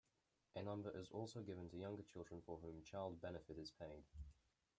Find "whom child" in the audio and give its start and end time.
2.57-3.21